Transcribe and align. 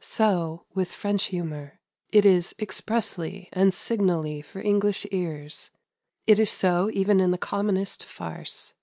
So 0.00 0.66
with 0.74 0.92
French 0.92 1.28
humour. 1.28 1.80
It 2.10 2.26
is 2.26 2.54
expressly 2.60 3.48
and 3.54 3.72
signally 3.72 4.42
for 4.42 4.60
English 4.60 5.06
ears. 5.10 5.70
It 6.26 6.38
is 6.38 6.50
so 6.50 6.90
even 6.92 7.20
in 7.20 7.30
the 7.30 7.38
commonest 7.38 8.04
farce. 8.04 8.74